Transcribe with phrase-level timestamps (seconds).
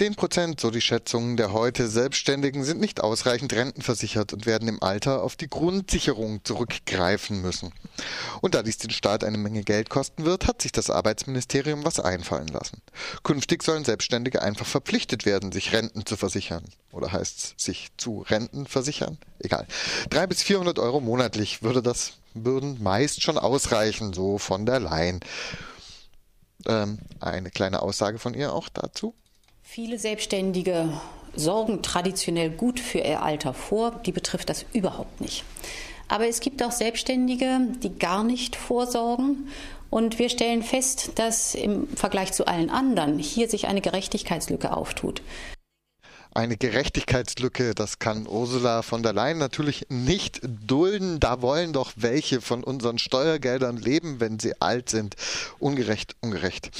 [0.00, 4.82] Zehn Prozent, so die Schätzungen der heute Selbstständigen, sind nicht ausreichend rentenversichert und werden im
[4.82, 7.74] Alter auf die Grundsicherung zurückgreifen müssen.
[8.40, 12.00] Und da dies den Staat eine Menge Geld kosten wird, hat sich das Arbeitsministerium was
[12.00, 12.80] einfallen lassen.
[13.24, 16.64] Künftig sollen Selbstständige einfach verpflichtet werden, sich Renten zu versichern.
[16.92, 19.18] Oder heißt es, sich zu Renten versichern?
[19.38, 19.66] Egal.
[20.08, 25.20] Drei bis vierhundert Euro monatlich würde das, würden meist schon ausreichen, so von der Leyen.
[26.66, 29.14] Ähm, eine kleine Aussage von ihr auch dazu.
[29.72, 30.88] Viele Selbstständige
[31.36, 34.00] sorgen traditionell gut für ihr Alter vor.
[34.04, 35.44] Die betrifft das überhaupt nicht.
[36.08, 39.46] Aber es gibt auch Selbstständige, die gar nicht vorsorgen.
[39.88, 45.22] Und wir stellen fest, dass im Vergleich zu allen anderen hier sich eine Gerechtigkeitslücke auftut
[46.32, 47.74] eine Gerechtigkeitslücke.
[47.74, 51.20] Das kann Ursula von der Leyen natürlich nicht dulden.
[51.20, 55.16] Da wollen doch welche von unseren Steuergeldern leben, wenn sie alt sind.
[55.58, 56.70] Ungerecht, ungerecht.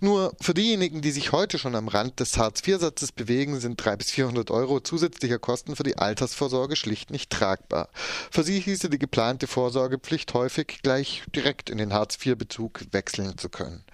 [0.00, 4.10] Nur für diejenigen, die sich heute schon am Rand des Hartz-IV-Satzes bewegen, sind 300 bis
[4.10, 7.88] 400 Euro zusätzlicher Kosten für die Altersvorsorge schlicht nicht tragbar.
[8.30, 13.84] Für sie hieße die geplante Vorsorgepflicht häufig gleich direkt in den Hartz-IV-Bezug wechseln zu können.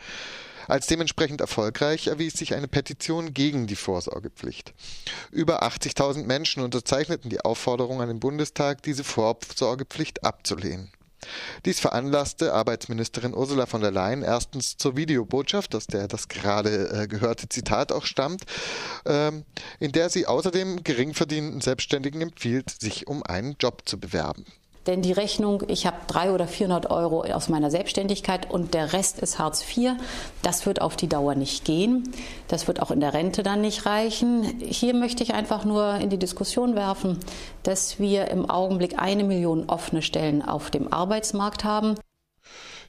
[0.69, 4.75] Als dementsprechend erfolgreich erwies sich eine Petition gegen die Vorsorgepflicht.
[5.31, 10.91] Über 80.000 Menschen unterzeichneten die Aufforderung an den Bundestag, diese Vorsorgepflicht abzulehnen.
[11.65, 17.07] Dies veranlasste Arbeitsministerin Ursula von der Leyen erstens zur Videobotschaft, aus der das gerade äh,
[17.07, 18.45] gehörte Zitat auch stammt,
[19.07, 19.45] ähm,
[19.81, 24.45] in der sie außerdem geringverdienenden Selbstständigen empfiehlt, sich um einen Job zu bewerben.
[24.87, 29.19] Denn die Rechnung, ich habe 300 oder 400 Euro aus meiner Selbstständigkeit und der Rest
[29.19, 29.93] ist Hartz IV,
[30.43, 32.13] das wird auf die Dauer nicht gehen.
[32.49, 34.45] Das wird auch in der Rente dann nicht reichen.
[34.61, 37.19] Hier möchte ich einfach nur in die Diskussion werfen,
[37.63, 41.95] dass wir im Augenblick eine Million offene Stellen auf dem Arbeitsmarkt haben.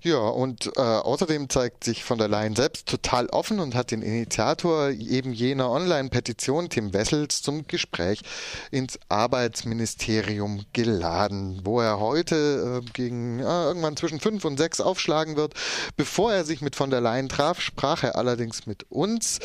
[0.02, 4.02] Ja, und äh, außerdem zeigt sich von der Leyen selbst total offen und hat den
[4.02, 8.22] Initiator eben jener Online-Petition, Tim Wessels, zum Gespräch
[8.72, 15.36] ins Arbeitsministerium geladen, wo er heute äh, gegen äh, irgendwann zwischen fünf und sechs aufschlagen
[15.36, 15.54] wird.
[15.98, 19.40] Bevor er sich mit von der Leyen traf, sprach er allerdings mit uns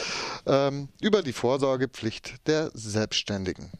[0.46, 3.70] ähm, über die Vorsorgepflicht der Selbstständigen.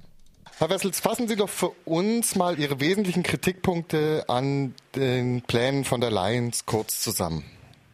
[0.61, 6.03] Herr Wessels, fassen Sie doch für uns mal Ihre wesentlichen Kritikpunkte an den Plänen von
[6.03, 7.45] der Lions kurz zusammen.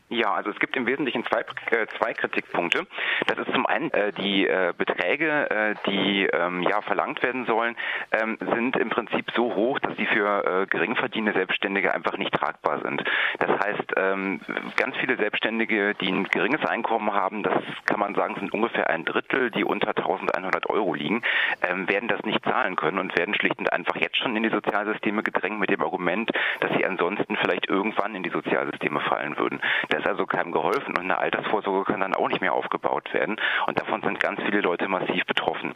[0.08, 1.40] Ja, also es gibt im Wesentlichen zwei,
[1.70, 2.86] äh, zwei Kritikpunkte.
[3.26, 7.76] Das ist zum einen äh, die äh, Beträge, äh, die ähm, ja verlangt werden sollen,
[8.12, 12.82] ähm, sind im Prinzip so hoch, dass sie für äh, geringverdienende Selbstständige einfach nicht tragbar
[12.82, 13.02] sind.
[13.40, 14.40] Das heißt, ähm,
[14.76, 19.04] ganz viele Selbstständige, die ein geringes Einkommen haben, das kann man sagen, sind ungefähr ein
[19.04, 21.22] Drittel, die unter 1100 Euro liegen,
[21.68, 24.50] ähm, werden das nicht zahlen können und werden schlicht und einfach jetzt schon in die
[24.50, 26.30] Sozialsysteme gedrängt mit dem Argument,
[26.60, 29.60] dass sie ansonsten vielleicht irgendwann in die Sozialsysteme fallen würden.
[29.96, 33.36] Da ist also keinem geholfen und eine Altersvorsorge kann dann auch nicht mehr aufgebaut werden.
[33.66, 35.72] Und davon sind ganz viele Leute massiv betroffen.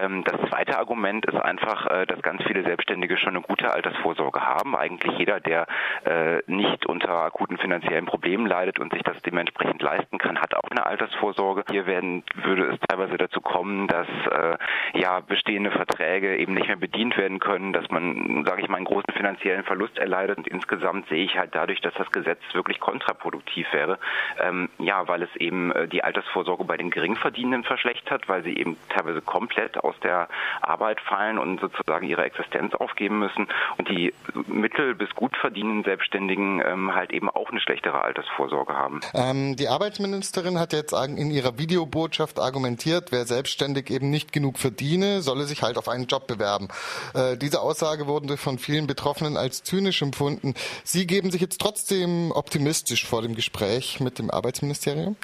[0.00, 4.40] Ähm, das zweite Argument ist einfach, äh, dass ganz viele Selbstständige schon eine gute Altersvorsorge
[4.40, 4.76] haben.
[4.76, 5.66] Eigentlich jeder, der
[6.04, 10.70] äh, nicht unter akuten finanziellen Problemen leidet und sich das dementsprechend leisten kann, hat auch
[10.70, 11.64] eine Altersvorsorge.
[11.68, 14.56] Hier werden, würde es teilweise dazu kommen, dass äh,
[15.00, 18.86] ja bestehende Verträge eben nicht mehr bedient werden können, dass man, sage ich mal, einen
[18.86, 20.38] großen finanziellen Verlust erleidet.
[20.38, 23.98] Und insgesamt sehe ich halt dadurch, dass das Gesetz wirklich kontraproduktiv attraktiv wäre.
[24.40, 28.76] Ähm, ja, weil es eben äh, die Altersvorsorge bei den Geringverdienenden verschlechtert, weil sie eben
[28.88, 30.28] teilweise komplett aus der
[30.60, 33.48] Arbeit fallen und sozusagen ihre Existenz aufgeben müssen
[33.78, 34.12] und die
[34.46, 39.00] mittel- bis gut verdienenden Selbstständigen ähm, halt eben auch eine schlechtere Altersvorsorge haben.
[39.14, 45.22] Ähm, die Arbeitsministerin hat jetzt in ihrer Videobotschaft argumentiert, wer selbstständig eben nicht genug verdiene,
[45.22, 46.68] solle sich halt auf einen Job bewerben.
[47.14, 50.54] Äh, diese Aussage wurde von vielen Betroffenen als zynisch empfunden.
[50.84, 55.14] Sie geben sich jetzt trotzdem optimistisch vor dem Gespräch Gespräch mit dem Arbeitsministerium?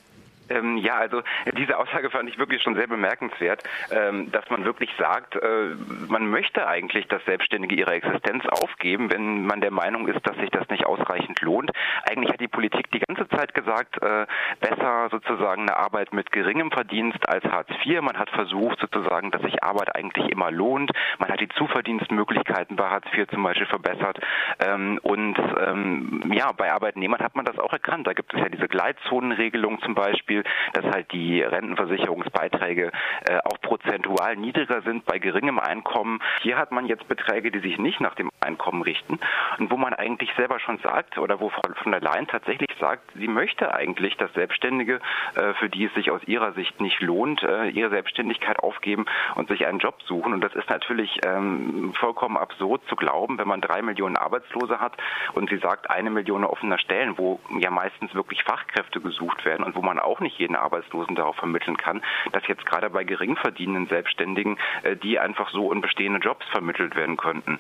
[0.51, 1.23] Ähm, ja, also
[1.57, 5.77] diese Aussage fand ich wirklich schon sehr bemerkenswert, ähm, dass man wirklich sagt, äh,
[6.09, 10.51] man möchte eigentlich, dass Selbstständige ihre Existenz aufgeben, wenn man der Meinung ist, dass sich
[10.51, 11.71] das nicht ausreichend lohnt.
[12.03, 14.27] Eigentlich hat die Politik die ganze Zeit gesagt, äh,
[14.61, 18.01] besser sozusagen eine Arbeit mit geringem Verdienst als Hartz IV.
[18.03, 20.91] Man hat versucht sozusagen, dass sich Arbeit eigentlich immer lohnt.
[21.19, 24.19] Man hat die Zuverdienstmöglichkeiten bei Hartz IV zum Beispiel verbessert.
[24.59, 28.07] Ähm, und ähm, ja, bei Arbeitnehmern hat man das auch erkannt.
[28.07, 30.40] Da gibt es ja diese Gleitzonenregelung zum Beispiel
[30.73, 32.91] dass halt die Rentenversicherungsbeiträge
[33.29, 36.21] äh, auch prozentual niedriger sind bei geringem Einkommen.
[36.43, 39.19] Hier hat man jetzt Beträge, die sich nicht nach dem Einkommen richten
[39.59, 43.03] und wo man eigentlich selber schon sagt oder wo Frau von der Leyen tatsächlich sagt,
[43.15, 45.01] sie möchte eigentlich, dass Selbstständige,
[45.37, 49.07] äh, für die es sich aus ihrer Sicht nicht lohnt, äh, ihre Selbstständigkeit aufgeben
[49.37, 50.33] und sich einen Job suchen.
[50.33, 54.97] Und das ist natürlich ähm, vollkommen absurd zu glauben, wenn man drei Millionen Arbeitslose hat
[55.35, 59.77] und sie sagt eine Million offener Stellen, wo ja meistens wirklich Fachkräfte gesucht werden und
[59.77, 63.87] wo man auch nicht jeden Arbeitslosen darauf vermitteln kann, dass jetzt gerade bei gering verdienenden
[63.87, 67.59] Selbstständigen äh, die einfach so in bestehende Jobs vermittelt werden könnten.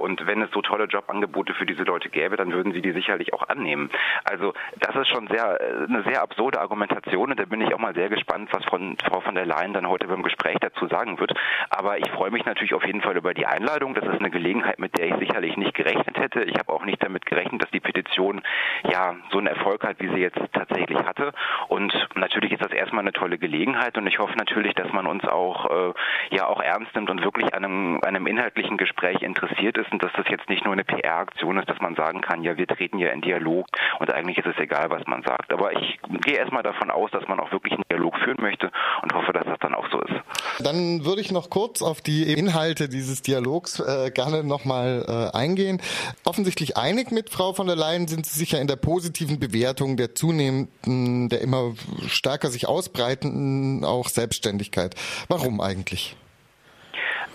[0.00, 3.32] Und wenn es so tolle Jobangebote für diese Leute gäbe, dann würden sie die sicherlich
[3.32, 3.90] auch annehmen.
[4.24, 7.78] Also das ist schon sehr äh, eine sehr absurde Argumentation und da bin ich auch
[7.78, 11.18] mal sehr gespannt, was von Frau von der Leyen dann heute beim Gespräch dazu sagen
[11.18, 11.32] wird.
[11.70, 13.94] Aber ich freue mich natürlich auf jeden Fall über die Einladung.
[13.94, 16.44] Das ist eine Gelegenheit, mit der ich sicherlich nicht gerechnet hätte.
[16.44, 18.42] Ich habe auch nicht damit gerechnet, dass die Petition
[18.84, 21.32] ja so einen Erfolg hat, wie sie jetzt tatsächlich hatte.
[21.68, 25.24] Und natürlich ist das erstmal eine tolle Gelegenheit und ich hoffe natürlich, dass man uns
[25.24, 25.94] auch äh,
[26.30, 30.12] ja auch ernst nimmt und wirklich an einem, einem inhaltlichen Gespräch interessiert ist und dass
[30.16, 33.10] das jetzt nicht nur eine PR-Aktion ist, dass man sagen kann, ja, wir treten ja
[33.10, 33.66] in Dialog
[34.00, 35.52] und eigentlich ist es egal, was man sagt.
[35.52, 38.70] Aber ich gehe erstmal davon aus, dass man auch wirklich einen Dialog führen möchte
[39.02, 40.14] und hoffe, dass das dann auch so ist.
[40.60, 45.80] Dann würde ich noch kurz auf die Inhalte dieses Dialogs äh, gerne nochmal äh, eingehen.
[46.24, 50.14] Offensichtlich einig mit Frau von der Leyen sind Sie sicher in der positiven Bewertung der
[50.14, 51.74] zunehmenden, der immer
[52.08, 54.96] stärker sich ausbreitenden auch Selbstständigkeit.
[55.28, 56.16] Warum eigentlich?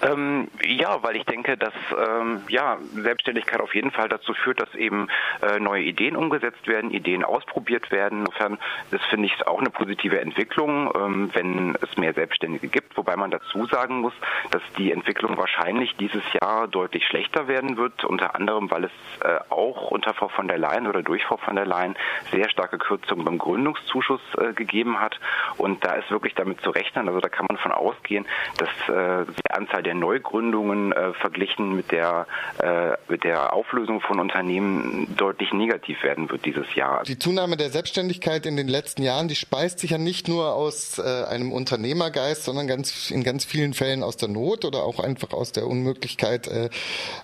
[0.03, 4.73] Ähm, ja, weil ich denke, dass ähm, ja, Selbstständigkeit auf jeden Fall dazu führt, dass
[4.75, 5.07] eben
[5.41, 8.19] äh, neue Ideen umgesetzt werden, Ideen ausprobiert werden.
[8.19, 8.57] Insofern
[8.91, 12.97] ist, finde ich, auch eine positive Entwicklung, ähm, wenn es mehr Selbstständige gibt.
[12.97, 14.13] Wobei man dazu sagen muss,
[14.51, 18.91] dass die Entwicklung wahrscheinlich dieses Jahr deutlich schlechter werden wird, unter anderem, weil es
[19.23, 21.95] äh, auch unter Frau von der Leyen oder durch Frau von der Leyen
[22.31, 25.19] sehr starke Kürzungen beim Gründungszuschuss äh, gegeben hat.
[25.57, 28.25] Und da ist wirklich damit zu rechnen, also da kann man von ausgehen,
[28.57, 32.25] dass äh, die Anzahl der der Neugründungen äh, verglichen mit der,
[32.57, 37.03] äh, mit der Auflösung von Unternehmen deutlich negativ werden wird dieses Jahr.
[37.03, 40.99] Die Zunahme der Selbstständigkeit in den letzten Jahren, die speist sich ja nicht nur aus
[40.99, 45.31] äh, einem Unternehmergeist, sondern ganz, in ganz vielen Fällen aus der Not oder auch einfach
[45.31, 46.69] aus der Unmöglichkeit, äh,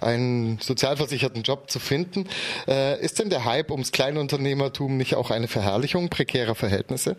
[0.02, 2.28] einen sozialversicherten Job zu finden.
[2.68, 7.18] Äh, ist denn der Hype ums Kleinunternehmertum nicht auch eine Verherrlichung prekärer Verhältnisse?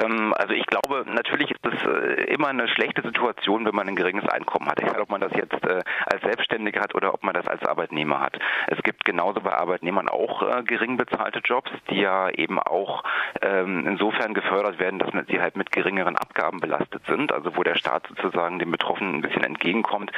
[0.00, 3.96] Ähm, also ich glaube, natürlich ist es äh, immer eine schlechte Situation, wenn man ein
[3.96, 4.80] geringes Einkommen hat.
[4.80, 8.20] Egal, ob man das jetzt äh, als Selbstständiger hat oder ob man das als Arbeitnehmer
[8.20, 8.38] hat.
[8.66, 13.04] Es gibt genauso bei Arbeitnehmern auch äh, gering bezahlte Jobs, die ja eben auch
[13.42, 17.32] ähm, insofern gefördert werden, dass sie halt mit geringeren Abgaben belastet sind.
[17.32, 20.10] Also wo der Staat sozusagen den Betroffenen ein bisschen entgegenkommt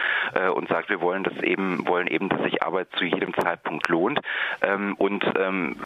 [0.54, 4.20] und sagt, wir wollen das eben, wollen eben, dass sich Arbeit zu jedem Zeitpunkt lohnt.
[4.62, 5.24] Ähm, und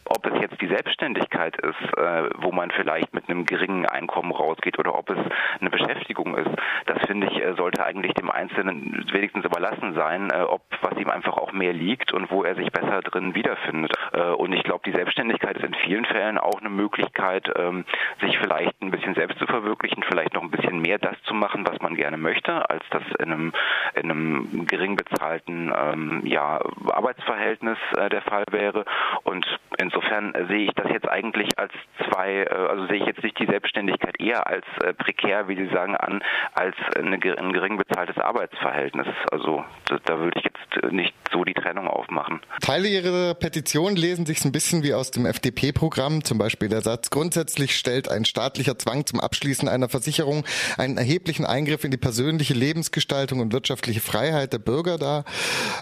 [0.04, 1.92] ob es jetzt die Selbstständigkeit ist,
[2.38, 5.18] wo man vielleicht mit einem geringen Einkommen rausgeht oder ob es
[5.60, 6.50] eine Beschäftigung ist.
[6.86, 11.10] Das finde ich, äh, sollte eigentlich dem Einzelnen wenigstens überlassen sein, äh, ob was ihm
[11.10, 13.92] einfach auch mehr liegt und wo er sich besser drin wiederfindet.
[14.12, 17.84] Äh, und ich glaube, die Selbstständigkeit ist in vielen Fällen auch eine Möglichkeit, ähm,
[18.20, 21.66] sich vielleicht ein bisschen selbst zu verwirklichen, vielleicht noch ein bisschen mehr das zu machen,
[21.66, 23.52] was man gerne möchte, als das in einem,
[23.94, 26.60] in einem gering bezahlten ähm, ja,
[26.90, 27.78] Arbeitsverhältnis
[28.10, 28.84] der Fall wäre.
[29.24, 29.46] Und
[29.80, 31.72] insofern sehe ich das jetzt eigentlich als
[32.08, 35.96] zwei, also sehe ich jetzt nicht die Selbstständigkeit eher als äh, prekär, wie Sie sagen,
[35.96, 36.22] an,
[36.54, 39.06] als eine, ein gering bezahltes Arbeitsverhältnis.
[39.30, 39.64] Also
[40.04, 42.40] da, würde ich jetzt äh, nicht so die Trennung aufmachen.
[42.60, 47.10] Teile Ihrer Petition lesen sich ein bisschen wie aus dem FDP-Programm, zum Beispiel der Satz,
[47.10, 50.44] grundsätzlich stellt ein staatlicher Zwang zum Abschließen einer Versicherung
[50.76, 55.24] einen erheblichen Eingriff in die persönliche Lebensgestaltung und wirtschaftliche Freiheit der Bürger dar.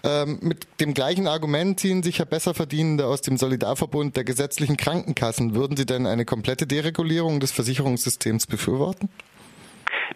[0.05, 3.37] Ähm, mit dem gleichen Argument ziehen sich ja Besserverdienende aus dem
[3.89, 5.55] Solidarverbund der gesetzlichen Krankenkassen.
[5.55, 9.09] Würden Sie denn eine komplette Deregulierung des Versicherungssystems befürworten?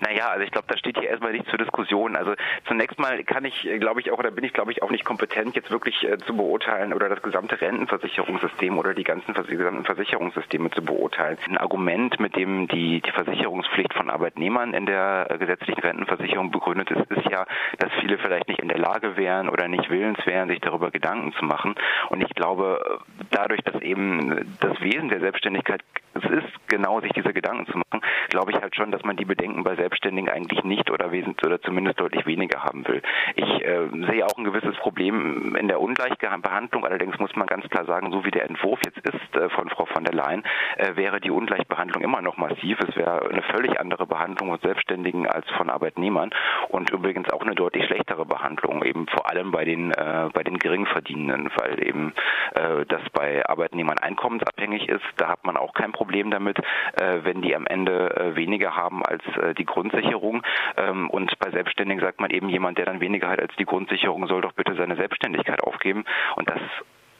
[0.02, 2.16] Naja, also ich glaube, da steht hier erstmal nicht zur Diskussion.
[2.16, 2.34] Also
[2.66, 5.04] zunächst mal kann ich, äh, glaube ich, auch, oder bin ich, glaube ich, auch nicht
[5.04, 10.70] kompetent, jetzt wirklich äh, zu beurteilen oder das gesamte Rentenversicherungssystem oder die ganzen gesamten Versicherungssysteme
[10.72, 11.38] zu beurteilen.
[11.46, 16.90] Ein Argument, mit dem die, die Versicherungspflicht von Arbeitnehmern in der äh, gesetzlichen Rentenversicherung begründet
[16.90, 17.46] ist, ist ja,
[17.78, 21.32] dass viele vielleicht nicht in der Lage wären oder nicht willens wären, sich darüber Gedanken
[21.34, 21.76] zu machen.
[22.08, 25.80] Und ich glaube, dadurch, dass eben das Wesen der Selbstständigkeit
[26.14, 28.02] es ist, genau sich diese Gedanken zu machen,
[28.32, 31.60] glaube ich halt schon, dass man die Bedenken bei Selbstständigen eigentlich nicht oder wesentlich oder
[31.60, 33.02] zumindest deutlich weniger haben will.
[33.36, 36.86] Ich äh, sehe auch ein gewisses Problem in der Ungleichbehandlung.
[36.86, 39.84] Allerdings muss man ganz klar sagen, so wie der Entwurf jetzt ist äh, von Frau
[39.84, 40.44] von der Leyen,
[40.78, 42.78] äh, wäre die Ungleichbehandlung immer noch massiv.
[42.88, 46.30] Es wäre eine völlig andere Behandlung von Selbstständigen als von Arbeitnehmern
[46.70, 50.58] und übrigens auch eine deutlich schlechtere Behandlung, eben vor allem bei den äh, bei den
[50.58, 52.14] Geringverdienenden, weil eben
[52.54, 55.04] äh, das bei Arbeitnehmern einkommensabhängig ist.
[55.18, 59.22] Da hat man auch kein Problem damit, äh, wenn die am Ende weniger haben als
[59.36, 60.42] äh, die Grundsicherung.
[60.76, 64.26] Ähm, und bei Selbstständigen sagt man eben, jemand, der dann weniger hat als die Grundsicherung,
[64.26, 66.04] soll doch bitte seine Selbstständigkeit aufgeben.
[66.36, 66.60] Und das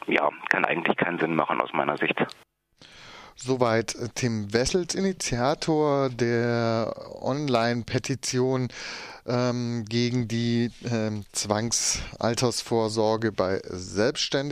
[0.07, 2.25] ja, kann eigentlich keinen Sinn machen aus meiner Sicht.
[3.35, 8.69] Soweit Tim Wessels, Initiator der Online-Petition
[9.27, 14.51] ähm, gegen die ähm, Zwangsaltersvorsorge bei Selbstständigen.